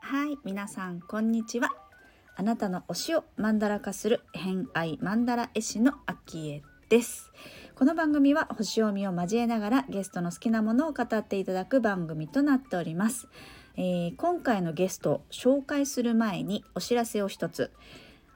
[0.00, 1.70] はい皆さんこんにちは。
[2.36, 7.32] あなたの推しをマンダラ化する偏愛マンダラ絵師のアキエです。
[7.74, 13.28] この番組は星読みを交えながらゲストの好きなものを語っていただく番組となっております、
[13.76, 17.72] えー今回のゲストを紹介する前にお知らせを一つ。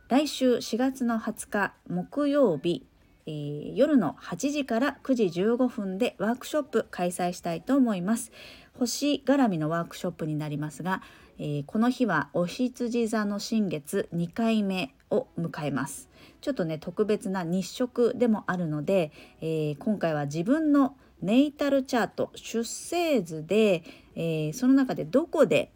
[0.09, 2.85] 来週4月の20日木曜日、
[3.27, 8.33] えー夜の8時から9時15分でワークショップ開催したいと思います。
[8.79, 11.03] 星絡みのワークショップになりますが、
[11.39, 16.09] えーこの日はお羊座の新月2回目を迎えます。
[16.41, 23.85] ちょっとね特別な日食でもあるので、えー今回は自分のネイタルチャート出生図で、
[24.15, 25.71] えその中でどこで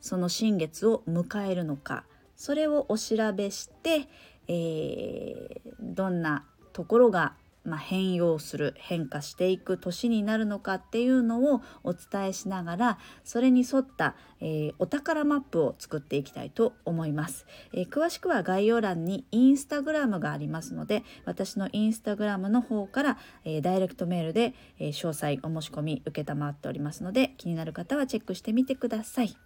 [0.00, 2.04] その新月を迎えるのか
[2.36, 4.08] それをお調べして、
[4.48, 6.44] えどんな
[6.78, 29.36] ところが、まあ、変容する変化していく年になるのかっていうのをお伝えしながらそれに沿った、えーお宝マップを作っていきたいと思います、えー詳しくは概要欄にインスタグラムがありますので私のインスタグラムの方から、えーダイレクトメールで、え詳細お申し込み受けたまっておりますので気になる方はチェックしてみてください。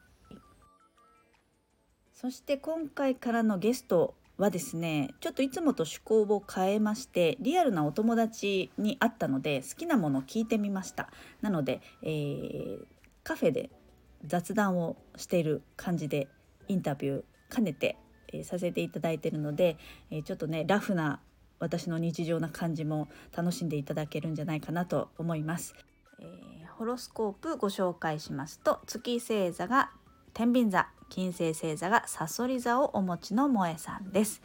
[2.12, 11.10] そして今回からのゲストはですねちょっといつもと趣向を変えましてリアルなお友達に会ったので好きなものを聞いてみました。
[11.40, 12.84] なので、えー
[13.24, 13.70] カフェで
[14.26, 16.26] 雑談をしている感じで
[16.66, 17.22] インタビュー
[17.54, 17.96] 兼ねて、
[18.32, 19.76] えーさせていただいているので、
[20.10, 21.20] えーちょっとねラフな
[21.60, 25.74] 私の日常な感じも楽しんでいただけるんじゃないかなと思います、
[26.18, 29.92] えーホロスコープご紹介しますと月星座が
[30.34, 30.88] 天秤座。
[31.12, 34.40] 金星星座がサソリ座をお持ちの萌えさんです。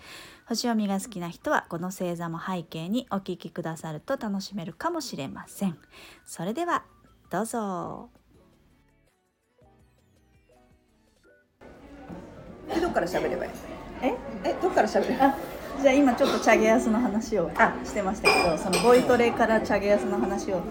[0.49, 5.77] 星読みが好きな人はこの星座も背景にお聞きくださると楽しめるかもしれません。
[6.25, 6.83] それでは
[7.29, 8.09] どうぞ。
[12.67, 13.51] でどっから喋ればいい？
[14.01, 14.17] え？
[14.43, 15.37] えどっから喋ればいいあ
[15.81, 20.61] じゃあ今ちょっとチャゲアスの話をあしてましたけどそのボイトレからチャゲアスの話を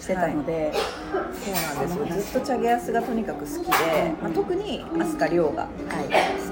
[0.00, 1.98] してたので、そうなんです。
[1.98, 5.70] よずっとチャゲアスがとにかく好きで、まあ、特に飛鳥涼がはい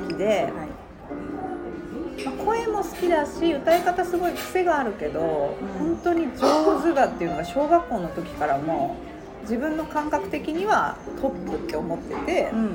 [0.03, 0.53] 好きで、はい。
[2.25, 5.95] まあ、声も好きだし歌い方すごい癖があるけど、うん。
[5.95, 8.97] 本当に上手だっていうのが小学校の時からも
[9.43, 12.71] 自分の感覚的にはトップって思っててうんうんうん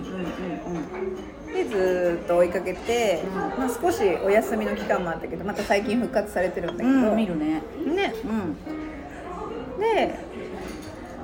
[1.48, 1.54] うん。
[1.54, 3.36] でずーっと追いかけて、うん。
[3.36, 7.62] まあ、少しお休みの期間もあったけどまた最近復活されてるんだけど、うん、見るね。
[7.86, 8.14] ね。
[8.24, 8.56] うん。
[9.80, 10.20] で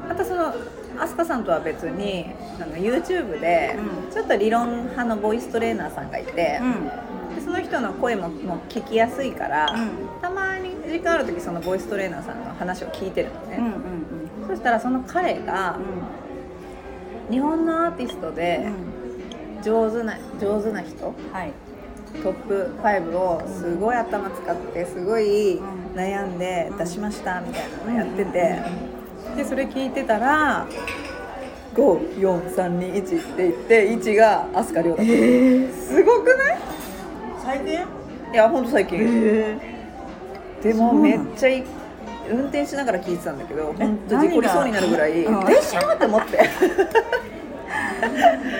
[0.07, 0.53] またその
[0.99, 2.27] 飛鳥さんとは別に
[2.61, 4.11] あの YouTube でうん。
[4.11, 6.59] ちょっと理論派のボイストレーナーさんがいて、で
[7.43, 9.67] その人の声ももう聞きやすいから、
[10.21, 13.73] たまに時間ある時そのボイストレーナーさんの話を聞いてるのね、うんうん
[14.41, 14.47] うん。
[14.47, 15.77] そしたらその彼が
[17.29, 18.35] 日本のアーティストうん。
[18.35, 18.71] で
[19.61, 21.53] 上手な上手な人はい。
[22.23, 25.95] トップ5をすごい頭使ってすごいうん。
[25.95, 26.77] 悩んでうん。
[26.77, 28.61] 出しましたみたいなのやってて
[29.35, 30.67] でそれ聞いてたら
[31.75, 33.05] 54321っ
[33.35, 35.11] て言って1が飛鳥涼だった、
[35.77, 36.57] すごくない？
[37.43, 37.73] 最近
[38.33, 39.57] いやほんと最近、え
[40.61, 41.63] でもめっちゃい
[42.29, 46.49] 運転しながら聞いてたんだけど本当事故りそうになるぐらいでしょって思って。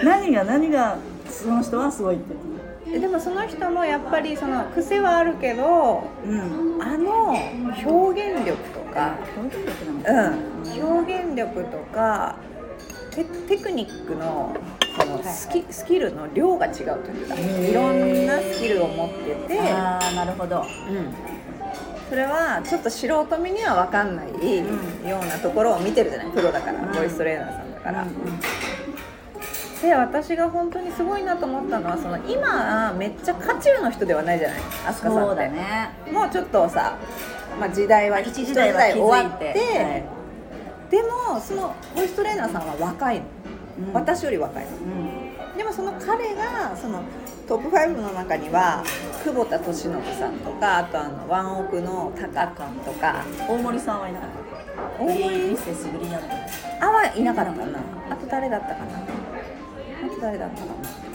[0.05, 0.43] 何が？
[0.43, 0.97] 何が？
[1.29, 2.35] その人はすごいって。
[2.91, 6.81] ででもその人もやっぱりその癖はあるけどうん。
[6.81, 7.35] あの
[7.85, 10.29] 表現力とか表現力なんだ。
[10.29, 12.35] うん、表現力とか
[13.11, 14.55] テテクニックの
[14.99, 20.61] そのスキ,、スキルの量が違うというかいろんなスキルを持ってて、ああなるほど。
[20.61, 20.65] うん、
[22.09, 24.27] それはちょっと素人目には分かんない
[25.07, 26.93] ようなところを見てるじゃないプロだから、うん。
[26.93, 28.01] ボイストレーナーさんだから。
[28.03, 28.15] うんうん。
[29.81, 35.19] で私が本当にすごいなと思ったのはその今めっちゃ渦中の人ではないじゃない飛鳥さんって。
[35.27, 35.89] そうだね。
[36.11, 36.97] もうちょっとさ、
[37.59, 40.16] まあ、時代は一時代終わって、はい
[40.89, 43.25] でもそのボイストレーナーさんは若いの、
[43.87, 43.93] うん。
[43.93, 44.71] 私より若いの。
[44.71, 44.73] う
[45.53, 45.57] ん。
[45.57, 47.01] でもその彼がその
[47.47, 48.83] トップ5の中には
[49.23, 54.29] 久保田利伸さんとかあとあのワンオクのタカ君とか大森さんはいなかっ
[54.97, 55.49] た大森？
[55.49, 57.79] ミセスグリーンアあはいなかったかな。
[58.09, 58.99] あと誰だったかな？
[58.99, 61.06] あと誰だったかな？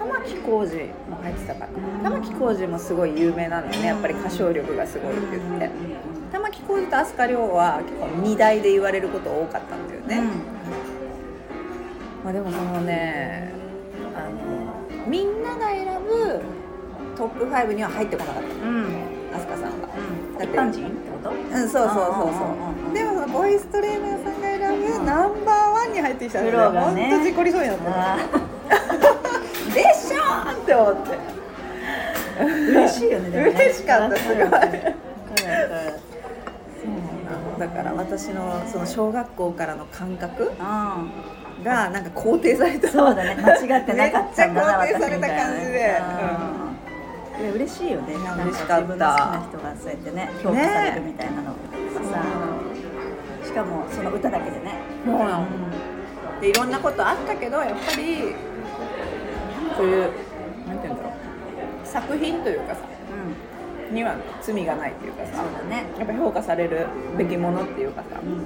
[0.00, 1.66] 玉置浩二も入ってたか
[2.02, 3.88] な玉置浩二もすごい有名なんだよね。
[3.88, 5.70] やっぱり歌唱力がすごいって言って。
[6.32, 10.22] 玉置浩二と飛鳥涼は結構二大で言われること多かったんだよね、
[12.24, 13.52] まあ、でもそのね
[14.14, 16.40] あのみんなが選ぶ
[17.16, 18.48] トップ5には入ってこなかった。
[18.66, 18.84] うん。
[19.32, 19.88] 飛鳥さんは
[20.38, 20.44] うん。
[20.44, 21.30] 一般人ってこと？
[21.30, 22.00] うんそうそうそうう。
[22.00, 22.44] んうんうんうそ
[22.86, 22.94] うん。
[22.94, 24.58] でもそのボイストレーナーさんが選
[24.98, 27.10] ぶナンバーワンに入ってきたんでプロがね。
[27.10, 28.49] 本当事故りそうになった
[30.70, 31.18] って思って。
[32.38, 33.50] ー嬉しいよねでもね。
[33.50, 34.42] 嬉しかったすごい。
[34.42, 34.80] わかるわかる
[37.58, 40.48] だから私のその小学校からの感覚う
[41.64, 42.88] がなんか肯定された。
[42.88, 43.34] んそうだね。
[43.42, 46.02] 間違ってなかったんだなめっちゃ肯定された感じで。
[47.36, 47.42] うん。
[47.42, 48.14] いや嬉しいよね。
[48.14, 48.74] なんか嬉しかった。
[48.80, 51.52] 自分の好きな人がそうやってね評価されるみたいなのが
[52.10, 52.22] さ。
[53.44, 54.74] しかもその歌だけでね。
[55.04, 55.46] そうなの。
[56.40, 58.34] でいろんなことあったけどやっぱり
[59.76, 60.10] そういう
[60.66, 61.12] なんて言うんだろう
[61.90, 62.80] 作品というかさ
[63.90, 65.84] うんには罪がないっていうかさそうだね。
[65.98, 66.86] やっぱ評価される
[67.18, 68.40] べきものっていうかさ、うん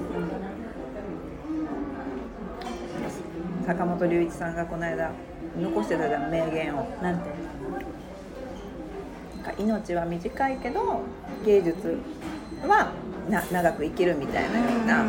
[3.65, 5.11] 坂本龍一さんがこの間
[5.59, 7.29] 残してたじゃん名言をなんて？
[9.43, 11.01] なんか命は短いけど
[11.45, 11.97] 芸術
[12.67, 12.91] は
[13.29, 15.05] な長く生きるみたいなような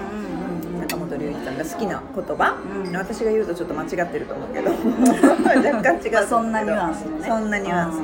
[0.89, 2.57] 坂本龍一さんが好きな言葉、
[2.87, 2.97] うん。
[2.97, 4.71] 私が言うとちょっと間違ってると思うけど。
[5.45, 7.29] 若干違うそんなニュアンスのね。
[7.29, 7.97] そんなニュアンス、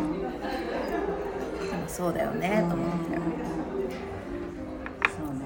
[1.92, 3.16] そうだよねと思って、
[5.14, 5.40] そうね。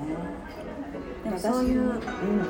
[1.24, 1.98] でもそういううん。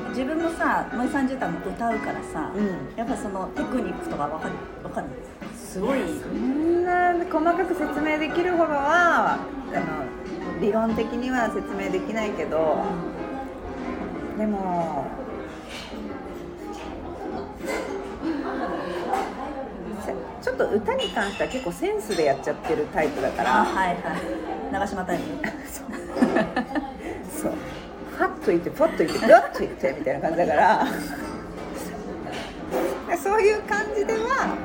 [0.09, 2.95] 自分もさ萌えさん自体も歌うからさ、うん。
[2.95, 4.53] やっぱそのテクニックとかわかる
[4.83, 5.07] わかる？
[5.55, 5.99] すごい。
[6.21, 9.39] そんな細かく説明できるほどは
[9.73, 12.85] あの理論的には説明できないけど
[14.37, 15.07] でも
[20.65, 23.97] っと歌に関しては結構センスでやっちゃってるタイプだかあらはいはい。
[24.71, 25.23] 長島タイム
[27.31, 27.53] そう。
[28.17, 30.87] ファッといってポッといってグッといってみたいな感じだから。
[33.17, 34.57] そういう感じでは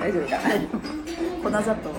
[0.00, 0.38] 大丈夫か。
[1.50, 1.94] な粉砂糖は？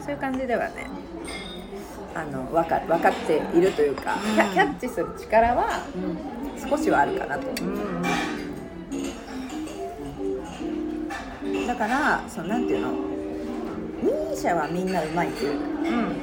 [0.00, 0.88] そういう感じではね
[2.14, 5.84] あの分か分かっているというか、キャキャッチする力は
[6.68, 7.48] 少しはあるかなと。
[7.62, 8.01] 思うん
[11.72, 12.92] だからそのなんていうの？
[12.92, 16.16] ミーシャはみんなうまいっていううん。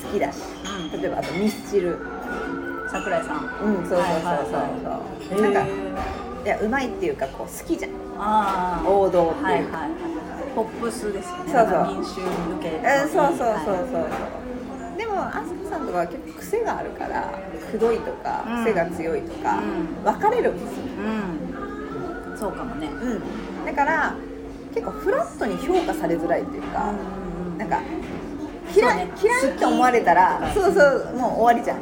[0.00, 0.38] 好きだし。
[0.92, 1.00] うん。
[1.02, 1.98] 例えばあとミスチル。
[2.88, 3.38] 桜井さん。
[3.64, 5.38] うんそうそうそうそう。
[5.38, 5.68] そう、なんかへ
[6.44, 7.90] いやうまいっていうかこう好きじゃん。
[8.16, 9.42] ああ王道っていう。
[9.42, 9.90] か、はいはいはい。
[10.54, 11.52] ポップスですよね。
[11.52, 11.86] そうそう。
[11.88, 12.70] 民衆向け。
[12.70, 14.08] のえそうそうそうそうそう、は
[14.94, 17.38] いでもアスカさんとかは結構癖があるから
[17.70, 18.64] くどいとかうん。
[18.64, 20.04] 癖が強いとか、うん。
[20.04, 20.84] 分かれるんですよ。
[22.30, 22.38] うん。
[22.38, 22.86] そうかもね。
[22.86, 24.14] うん、だから
[24.76, 26.92] 結構フラットに評価されづらいっていうか、う
[27.22, 27.80] んなんか
[28.74, 29.12] 嫌い、ね。
[29.22, 31.80] 嫌いって思われたらそうそうもう終わりじゃん、う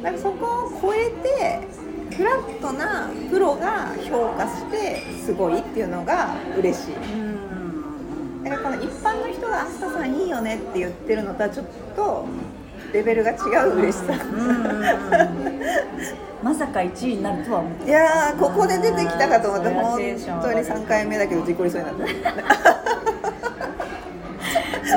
[0.00, 1.68] ん、だからそこを超えて
[2.16, 6.94] フラットなプロが評価してすごいっていうのが嬉しい。
[6.94, 8.44] うん。
[8.44, 12.26] だからこの一般の人が「あすかさんいいよね」って言ってるのとはちょっと
[12.94, 13.34] レベルが違
[13.66, 15.64] う嬉しさ、うんうんうん
[16.44, 19.98] まさか1位になるとは思っていやーここで出てきたかと思って本
[20.42, 22.04] 当に3回目だけど事故りそうになった。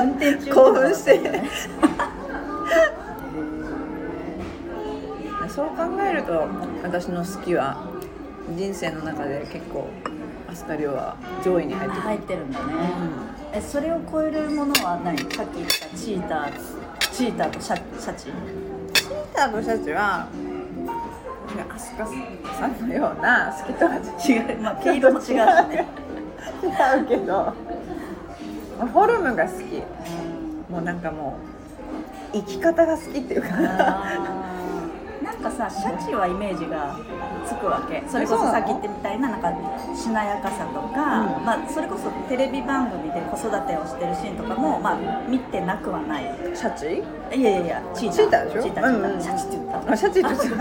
[0.02, 0.52] 運転中。
[0.52, 1.18] 興奮して
[5.48, 6.46] そう考えると
[6.82, 7.82] 私の好きは
[8.54, 9.88] 人生の中で結構
[10.50, 12.74] 飛鳥涼は上位に入ってくる、入ってるんだね、
[13.54, 15.18] えそれを超えるものは何？
[15.34, 16.77] さっき言ったチーター
[17.18, 18.26] チーターとシャシャチ。
[18.26, 18.32] チー
[19.34, 20.28] ターとシャチは
[21.48, 22.10] 飛鳥
[22.56, 23.98] さんのような好きとは違
[24.56, 24.62] う。
[24.62, 25.88] まあ毛色も違うしね。
[26.62, 26.66] 違
[27.02, 27.52] うけど
[28.78, 29.82] フォルムが好き。
[30.70, 31.38] もうなんかも
[32.32, 33.48] う生き方が好きっていうか
[35.40, 36.96] なんかさシャチはイメージが
[37.46, 38.02] つくわけ。
[38.08, 39.52] それこそさっき言ってみたいななんか
[39.94, 41.44] しなやかさとか、うん。
[41.46, 46.24] まあ、それこそテレビ番組で子育てをしてるシーンとかも、まあ、見てなくはない。
[46.54, 47.04] シャチ？
[47.38, 48.62] いやいやいやチーターチーターでしょ？
[48.62, 50.56] チーターうんうんシャチって言ったあシャチって言っ ちゃう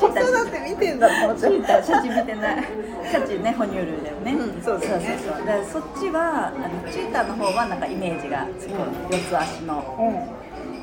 [0.00, 2.64] 子育て見てんだと思ってチーターシャチ見てない。
[3.10, 5.46] シャチね哺乳類だよね、うんそうそうそうそう。
[5.46, 6.50] だからそっちはあ
[6.86, 9.82] のチーターの方はなんかイメージがつく、うん四つ足の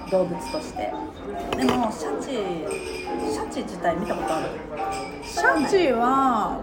[0.09, 0.93] 動物として。
[1.55, 2.27] でもシャチ
[3.33, 4.47] シャチ自体見たことある？
[5.23, 6.61] シャチは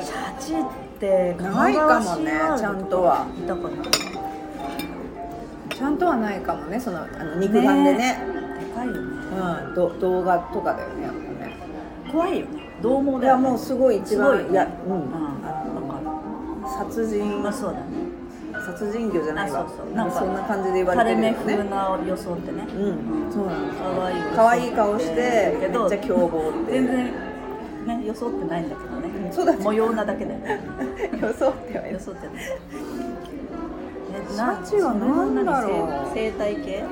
[0.00, 0.64] シャチっ
[0.98, 3.26] てないかもねちゃんとは。
[3.36, 3.84] 見たかな
[5.74, 8.18] ちゃんとはないかもねそのあの肉眼でね。
[8.58, 9.00] でかいよね。
[9.30, 11.56] うんど動画とかだよねやっぱね。
[12.12, 12.68] 怖いよね。
[12.82, 15.10] 獰猛いだよ、ね、やもうすごい一番すごいいやうん、うん。
[15.88, 17.86] かの殺人るまあそうだね
[18.72, 19.60] 殺人魚じゃないわ。
[19.60, 19.94] あそうそう。
[19.94, 21.70] なんかそんな感じで言われ垂れ目てるよね。
[21.70, 22.62] 風な装ってね。
[22.62, 23.32] うん。
[23.32, 25.58] そうなの可愛い可愛い顔して。
[25.60, 27.12] めっちゃ凶暴って全然
[27.86, 29.30] ね装ってないんだけどね。
[29.32, 30.34] そうだ模様なだけで。
[31.20, 31.86] 装っては。
[31.86, 32.44] 装ってない
[34.30, 36.10] シャチは何だろう。
[36.14, 36.84] 生態系？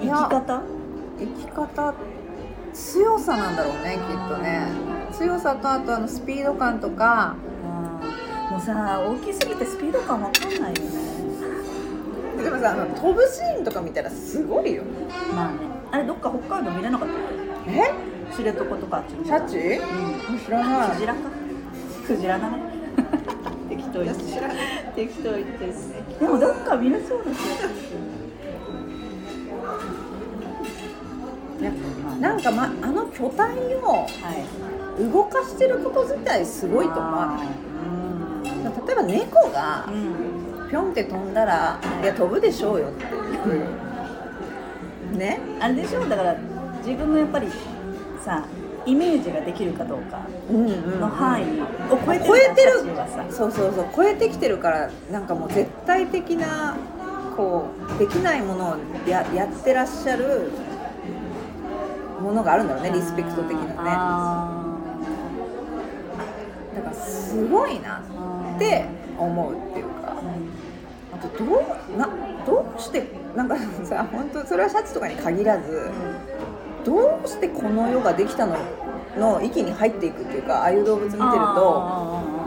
[0.00, 0.62] 生き方？
[1.18, 1.94] 生き方
[2.72, 4.66] 強さなんだろうねきっとね。
[5.12, 7.36] 強さとあとあのスピード感とか。
[8.50, 11.03] もうさ大きすぎてスピード感わかんないよね
[12.44, 14.82] でもさあの飛ぶシーンとか見たらすごいよ。
[15.34, 15.58] まあね。
[15.90, 17.18] あれどっか北海道見れなかったっ
[17.68, 17.92] え？
[18.36, 19.56] け知床とかあっちのシャチ？
[19.56, 20.38] うん。
[20.38, 20.90] 知らない。
[20.90, 21.20] クジラか？
[22.06, 22.56] クジラだね。
[23.68, 24.22] 適当言って
[24.94, 25.66] 適当言って
[26.20, 28.00] でもどっか見れそうですよ。
[32.20, 35.10] なんか、ま、あの巨体をはい。
[35.12, 37.46] 動かしてること自体すごいと思わない？
[37.46, 38.86] うん。
[38.86, 40.23] 例えば猫がうん
[40.70, 42.06] ピョンって飛んだらい。
[42.06, 43.62] や飛ぶでしょうよってい
[45.14, 45.18] う。
[45.18, 45.40] ね。
[45.60, 46.04] あれでしょ？
[46.08, 46.36] だから
[46.84, 47.48] 自分のやっぱり
[48.24, 48.44] さ
[48.86, 51.44] イメージができるかどうかうんうんの範囲
[51.90, 52.18] を超え
[52.54, 52.84] てる。
[53.30, 53.86] そうそうそう。
[53.94, 56.76] 超えてきてるからなんかもう絶対的な
[57.36, 57.66] こ
[57.96, 58.76] うできないものを
[59.08, 60.50] ややってらっしゃる
[62.20, 63.72] ものがあるんだろうねリスペクト的なね。
[63.76, 64.50] あ
[66.76, 68.84] だからすごいなーって
[69.16, 70.03] 思うっていうか
[71.12, 71.44] あとど
[71.94, 72.08] うな
[72.46, 75.90] どうしてなんかさ本当それはシャツとかに限らず
[76.84, 78.56] どうしてこの世ができたの
[79.16, 82.44] の域に入っていくっていうかああいう動物見てると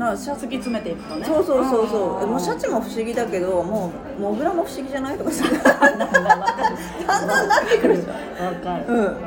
[0.00, 1.26] なシャ突き詰めていくとね。
[1.26, 2.26] そうそうそうそう。
[2.26, 5.44] もうシャチチも不思議だけどもうモグラも不思議じゃないとかさ。
[5.52, 8.46] だんだんなってくるじゃん。
[8.46, 8.84] わかる。
[8.88, 9.04] うん。
[9.04, 9.20] わか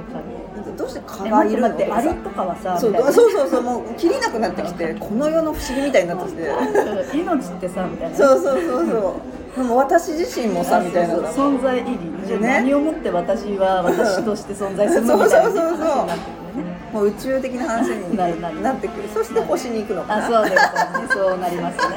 [0.77, 7.17] どうして蚊るがいるってアリとかはさそうそうそうそうもう切りなくなってきてこの世の不思議みたいになってきて。
[7.17, 8.15] 命ってさみたいな。
[8.15, 9.21] そうそうそうそ
[9.55, 9.55] う。
[9.55, 11.99] でも私自身もさみたいなそうそう存在意義。
[12.25, 18.17] じゃあね何をもって私は私として存在するのそうみたいなそうそうそう話になってくるよねもう宇宙的な話に
[18.63, 19.09] なってくる。
[19.13, 20.25] そして星に行くのかな。
[20.25, 20.61] あそうですね。
[21.09, 21.95] そうなりますね。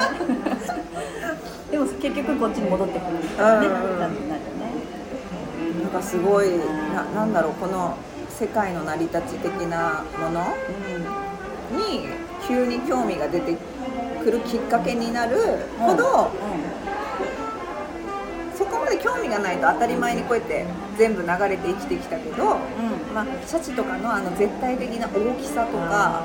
[1.71, 3.67] でも結局こっちに戻ってくるみたいなね。
[3.67, 3.99] うんうんうん。
[3.99, 4.67] 感じになるよね。
[5.83, 6.51] なんかすごい
[6.95, 7.97] ななんだろうこの
[8.39, 10.55] 世界の成り立ち的なもの？
[11.73, 12.07] に
[12.47, 13.57] 急に興味が出て
[14.23, 15.37] くるきっかけになる
[15.79, 16.31] ほど、
[18.55, 20.67] そこまで興味がないと当たり前にこうやって
[20.97, 22.59] 全部流れて生きてきたけど、
[23.15, 26.23] まあ、シャチとかのあの絶対的な大きさとか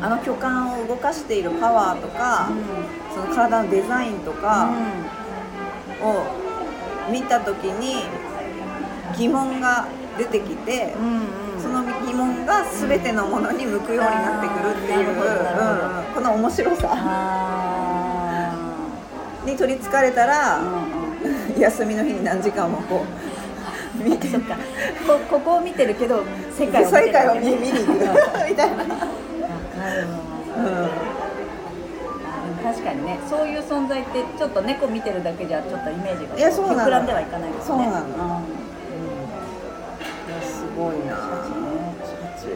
[0.00, 2.50] あの巨漢を動かしているパワーとか、
[3.14, 4.70] その体のデザインとか
[6.02, 8.04] を見た時に
[9.16, 9.86] 疑問が
[10.18, 10.94] 出てきて。
[10.98, 11.62] うんうん。
[11.62, 15.20] その疑問が全てのものに向くようになってくるっていう、うんう
[16.10, 16.14] ん。
[16.14, 16.90] この面白さ。
[16.92, 18.52] あ
[19.44, 20.66] に取りつかれたーら、うん
[21.54, 21.60] うん。
[21.60, 23.04] 休みの日に何時間もこ
[24.00, 24.28] う見て。
[24.28, 24.54] そっか。
[25.06, 26.22] こここを見てるけど
[26.56, 27.92] 世界を見て世る界を見見に行く。
[28.48, 28.84] みたいな、
[32.62, 37.66] 確かにねそういう存在ってちょっと猫見てるだけじゃちょっとイメージが膨らんではいかないですね。
[37.66, 38.42] そうなの
[40.78, 41.18] ごいな。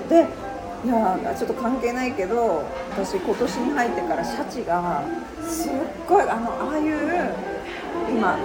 [0.08, 0.26] で
[0.84, 5.04] いやちょっと関係ないけど私今年に入ってからシャチが
[5.46, 5.72] すっ
[6.08, 7.34] ごいあのああいう
[8.10, 8.36] 今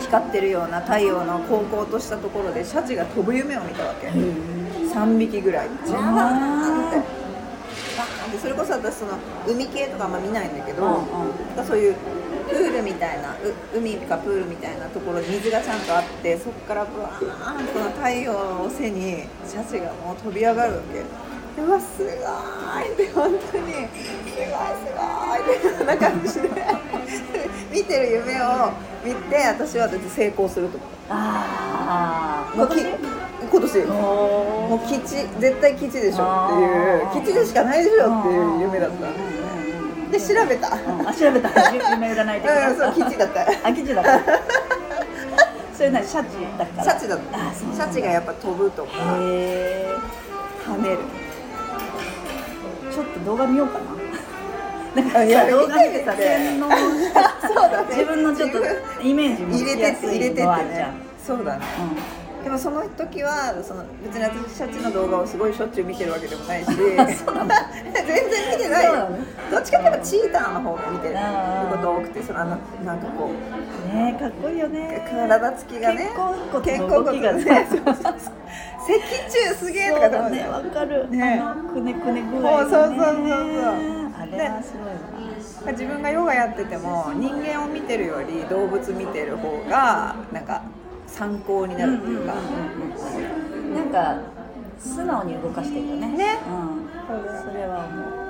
[0.00, 4.08] 光ってるような太陽の高校としたところでシャチが飛ぶ夢を見たわけ。
[4.08, 6.96] 3匹ぐらいジャーンって。
[6.98, 8.26] バー。
[8.26, 9.12] ンってそれこそ私その
[9.48, 11.66] 海系とかあんま見ないんだけど、うんうん。
[11.66, 11.96] そういう
[12.48, 21.02] プールみたいなう海かプールみたいなところに水がちゃんとあってそこからブワーンとこの太陽を背にシャチがもう飛び上がるわけ。
[21.56, 22.12] うわすごい
[22.92, 23.72] って本当に。
[23.72, 25.00] すごいすご
[25.36, 26.50] いってこんな感じで。
[27.70, 28.72] 見てる夢を
[29.04, 33.78] 見て私はだって成功すると思ったああもうき今年。
[33.82, 33.92] お
[34.68, 35.00] もう吉
[35.38, 37.24] 絶対吉でしょっていう。
[37.24, 39.43] 吉でしかないでしょっていう夢だった
[40.14, 40.68] で調べた。
[40.68, 41.08] うん。
[41.08, 41.48] あ調べた。
[41.74, 42.70] 夢占い的な。
[42.70, 43.42] うんそう吉だった。
[43.42, 44.20] あ吉だった。
[45.74, 46.84] それなにシャチだから。
[46.84, 47.38] シャチだった。
[47.38, 48.90] あそうシャチがやっぱ飛ぶとか。
[48.92, 49.86] へえ
[50.66, 50.98] 跳ねる。
[52.92, 53.78] ちょっと動画見ようか
[54.94, 55.02] な。
[55.02, 57.86] なんかいや動画見てさ洗脳そうだね。
[57.90, 58.58] 自分のちょっと
[59.02, 60.42] イメージも入れて入れてって。
[60.44, 60.86] ね
[61.26, 61.64] そうだね
[62.44, 67.06] でもその時はその別に私シャチの動画をすごいしょっちゅう見てるわけでもないし 全然
[68.52, 68.84] 見てない。
[68.84, 69.18] よそうなの。
[69.50, 71.14] どっちかっていうとチーターの方が見てる
[71.70, 75.08] こと多くてそのあのなんかこうねえかっこいいよね。
[75.10, 76.10] 体つきがね
[76.52, 77.44] 肩甲骨がね。
[78.86, 81.42] 脊柱すげえとかだねわかる、ね。
[81.72, 82.70] くねくね具合がね。
[82.70, 84.04] そうそうそうそう。
[84.20, 90.62] あれはすごいわ、自分がヨガやってても人間を見てるより動物見てる方がなんか
[91.14, 92.34] 参考になるっていうか、
[93.72, 94.18] なんか
[94.80, 96.08] 素直に動かしてるよね。
[96.08, 96.38] ね。
[96.50, 96.88] うん、
[97.40, 98.24] それは思う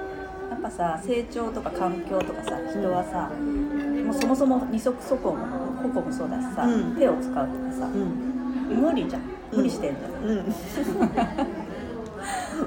[0.51, 3.31] やっぱさ成長とか環境とかさ人はさ
[4.05, 5.47] もうそもそも二足歩行も
[5.83, 6.97] 歩行もそうだしさ、うん。
[6.97, 8.83] 手を使うとかさうん。
[8.83, 9.23] 無理じゃん。
[9.51, 10.45] 無理してんじゃん、うん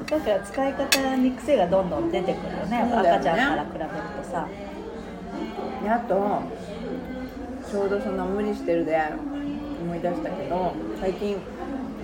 [0.10, 2.78] だから使い方に癖がどんどん出てくるよね。
[2.80, 3.86] やっぱ赤ちゃんから比べる
[4.24, 4.48] とさ。
[5.84, 6.42] であと
[7.70, 8.98] ちょうどその無理してるで
[9.82, 11.38] 思い出したけど最近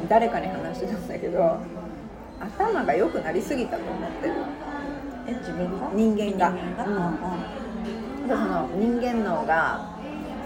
[0.10, 1.58] 誰かに話してたんだけど
[2.39, 4.34] 頭が良くなりすぎたと思ってる。
[5.27, 5.89] え自分が？
[5.94, 6.53] 人間が。
[8.27, 9.89] その人間脳が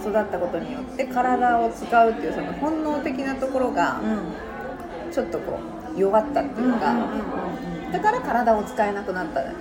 [0.01, 4.47] 育ったことによって体を使うっていうその本能的なところがうん。
[5.09, 5.57] ちょっとこ
[5.95, 6.93] う弱ったっていうか、
[7.93, 9.51] だから体を使えなくなった、で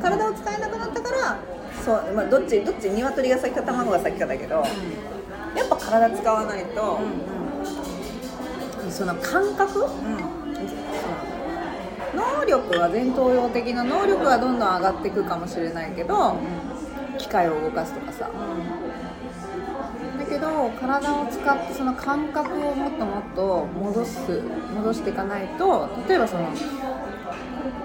[0.00, 1.38] 体を使えなくなったから
[1.82, 2.90] そう、まあ、どっちどっち？
[2.90, 4.62] 鶏が先か卵が先かだけど
[5.54, 6.98] やっぱ体使わないと、
[8.90, 9.72] その感覚？
[9.72, 9.90] その
[12.14, 16.36] 能力は前頭葉的な能力はどんどん上がっていくかもしれないけど
[17.18, 18.30] 機械を動かすとかさ。
[20.18, 24.42] だけど体を使ってその感覚をもっともっと戻す
[24.74, 26.48] 戻していかないと例えばその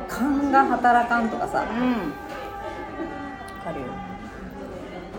[0.08, 1.66] 勘が働かんとかさ。
[1.70, 1.78] うん。
[1.78, 3.88] うんわかるよ。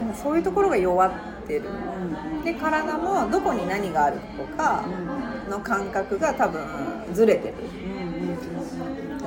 [0.01, 1.17] なんかそういうところが弱って
[1.55, 1.63] る。
[1.69, 4.85] うんで体もどこに何があるとか
[5.49, 6.61] の感覚が多分
[7.13, 7.55] ずれてる。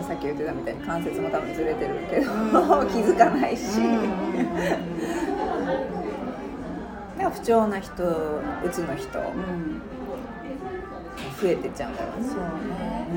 [0.05, 2.35] さっき言ってたみたいに関節も多分ずれてるけど、う
[2.83, 3.79] ん 気づかないし、
[7.33, 9.19] 不調な人うつの人。
[9.19, 9.81] うん
[11.41, 12.27] 増えてっちゃうんだよね。
[12.27, 13.07] そうね、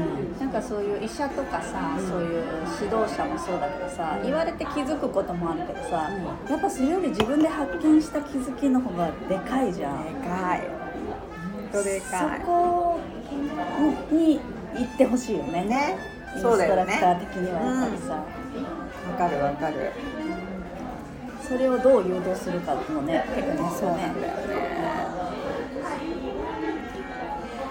[0.40, 2.08] なんかそういう医者とかさ、うん。
[2.08, 2.44] そういう
[2.80, 6.10] 指導者もそうだけどさ言われて気づくこともあるけどさ、
[6.48, 10.04] やっぱそれより自分で発見した気づきの方がでかいじゃん。
[10.04, 10.60] でかい。
[10.60, 12.40] 本当でかい。
[12.40, 12.98] そこ
[14.10, 14.40] に
[14.74, 15.64] 行ってほしいよね。
[15.64, 15.98] ね。
[16.34, 18.22] インそうだよねストラクター的にはやっぱりさ、わ
[19.16, 19.92] かるわかる。
[21.40, 24.42] それをどう誘導するかっていうのね結構ねそうなんだよね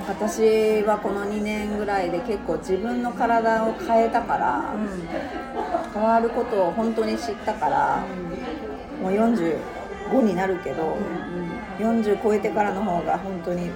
[0.07, 5.07] 私はこの2年ぐらいで結構自分の体を変えたから、うん
[5.93, 8.05] 変わることを本当に知ったから、
[9.01, 10.95] もう45になるけど、
[11.79, 13.71] 40超えてからの方が本当に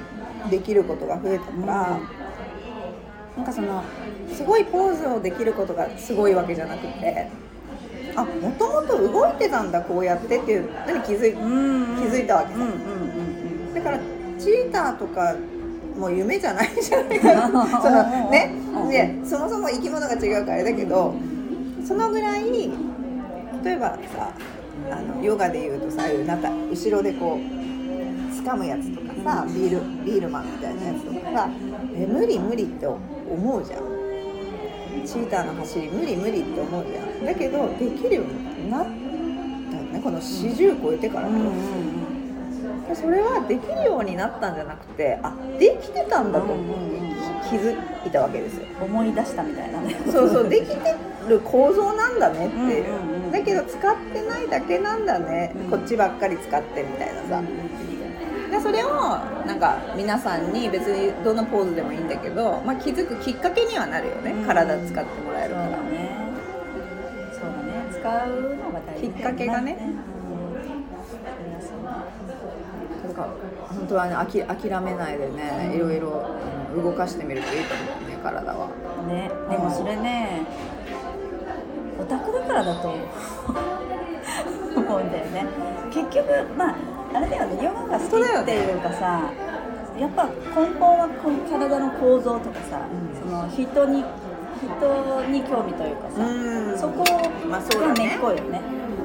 [0.52, 2.00] できることが増えたから、
[3.36, 3.84] なんかその
[4.32, 7.28] すごいポーズをできることがすごいわけじゃなくて
[8.15, 12.60] あもともと動いてたんだこうやってっていうのに気づいうん気づいたわけさ。
[12.60, 12.76] うんうんう
[13.72, 13.74] ん。
[13.74, 14.00] だから
[14.38, 15.36] チーターとか
[15.98, 17.50] もう夢じゃないじゃないか。
[17.50, 21.14] なそのねうんでそもそも生き物が違うからあれだけど
[21.86, 22.44] そのぐらい
[23.64, 24.32] 例えばさ
[24.90, 31.50] あのヨガでいうとさなんか後ろでこう掴むやつとかさビールビールマンみたいなやつとかさ
[31.96, 34.02] え無理無理って思うじゃん。
[35.06, 37.26] チーターの走り無理無理って思うじゃん。
[37.26, 40.00] だけどできるようになったよね。
[40.02, 41.28] この40超えてから。
[41.28, 41.91] と、うんうん
[42.96, 47.02] それはできるようになったんじゃなくてあできてたんだとうんうんうん
[47.50, 47.76] 気づ
[48.08, 48.66] いたわけですよ。
[48.82, 49.96] 思い出したみたいなね。
[50.10, 50.96] そうそうできて
[51.28, 52.56] る構造なんだねって。
[52.56, 53.32] いう,、うんうんうん。
[53.32, 55.70] だけど使ってないだけなんだね、うん。
[55.70, 57.42] こっちばっかり使ってみたいなさ、
[58.52, 58.90] でそれを
[59.46, 64.46] なんか皆さんに別にどのポーズでもいいんだけど、まあ、気づくきっかけにはなるよね、うん。
[64.46, 66.10] 体使ってもらえるから、そうだね。
[67.34, 67.72] そうだね。
[67.92, 69.78] 使うのが大事だよきっかけがね。
[69.80, 70.12] うん
[71.12, 76.26] それはそうだだから本当はねあき諦めないでねいろいろ
[76.74, 78.68] うん動かしてみるといいと思うね体は。
[79.08, 80.46] ねでもそれね
[82.00, 83.02] オタクだからだと思う
[84.78, 85.46] 思うんだよね。
[85.94, 86.76] 結局まあ
[87.14, 89.30] あれだよねヨガが好きっていうかさ
[90.00, 90.34] やっぱ根
[90.80, 93.20] 本はこの体の構造とかさ、うん。
[93.20, 94.04] その人に
[94.67, 96.78] 人に興味というかさ、うん。
[96.78, 98.10] そこがね。
[98.10, 98.62] 根っこよね、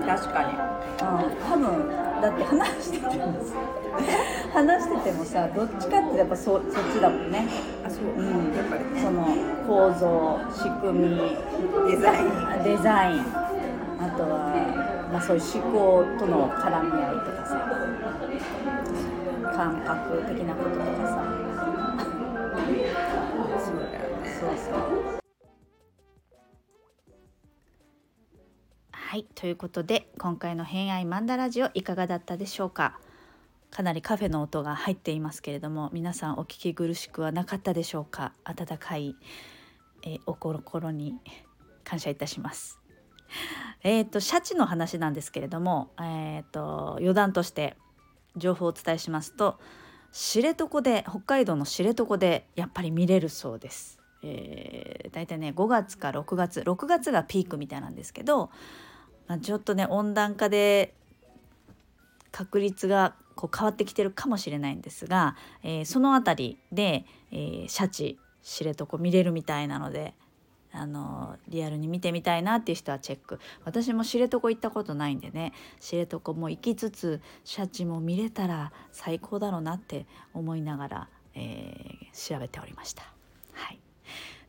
[0.06, 0.50] 確かに。
[0.52, 1.88] うん、多分
[2.20, 3.54] だって話しててもさ
[4.54, 7.46] 話しててもさどっちかってやっぱそそっちだもんね。
[7.86, 8.54] あそう、うん。
[8.54, 9.02] やっぱりね。
[9.02, 9.26] その
[9.66, 11.36] 構造仕組み。
[11.90, 12.62] デザイン。
[12.64, 13.20] デザイン。
[13.98, 14.52] あとは、
[15.12, 17.56] まあ、そういう思考との絡み合いとかさ。
[19.56, 21.18] 感覚的なこととかさ。
[23.58, 24.38] そうだよね。
[24.38, 25.25] そうそう
[29.16, 33.00] はいということで今回の「偏愛マンダラジオ」いかがだったでしょうか？
[33.70, 38.34] かなりカフェの音が入っていますけれども皆さんお聞き苦しくはなかったでしょうか？
[38.44, 39.16] 温かい、
[40.02, 41.14] えお心に
[41.82, 42.78] 感謝いたします。
[43.82, 47.74] えー、とシャチの話なんですけれども、えー、と余談として
[48.36, 49.58] 情報をお伝えしますと
[50.12, 53.98] 知床で北海道の知床でやっぱり見れるそうです。
[54.22, 58.50] えー、大体ね5月か6月6月がピークみたいなんですけど
[59.28, 60.94] まあ、ちょっとね温暖化で
[62.30, 70.14] 確率がこう変わってきてるかもしれないんですが、えー、その辺りで、えー、シャチ知床見れるみたいなので
[70.72, 83.04] あのリアルに見てみたいなっていう人はチェック私も知床行ったことないんでね知床も行きつつシャチも見れたら最高だろうなって思いながら、えー、調べておりました。
[83.52, 83.85] はい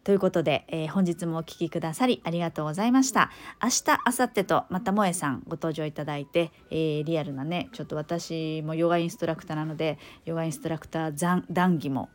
[0.07, 3.29] ということで、えー、本日もお聴きくださりありがとうございました。
[3.61, 12.07] 明日、明後日とまた萌えさんご登場いただいて、えー、リアルなね、ちょっと私もヨガインストラクターなので、ヨガインストラクター談義も、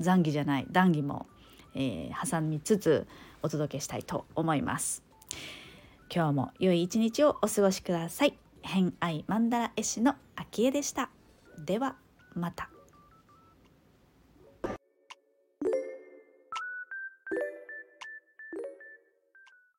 [0.00, 1.26] 談義じゃない、談義も、
[1.74, 3.08] えー、挟みつつ
[3.42, 5.02] お届けしたいと思います。
[6.08, 8.38] 今日も良い一日をお過ごしください。
[8.62, 11.10] 偏愛マンダラ絵師の秋江でした。
[11.58, 11.96] では
[12.32, 12.70] また。